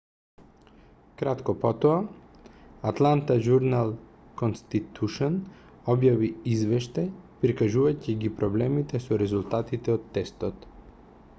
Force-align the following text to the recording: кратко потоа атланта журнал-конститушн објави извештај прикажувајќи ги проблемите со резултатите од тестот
кратко 1.21 1.53
потоа 1.63 1.97
атланта 2.91 3.35
журнал-конститушн 3.47 5.35
објави 5.95 6.29
извештај 6.53 7.07
прикажувајќи 7.43 8.17
ги 8.23 8.33
проблемите 8.41 9.03
со 9.05 9.21
резултатите 9.25 9.95
од 9.99 10.09
тестот 10.17 10.67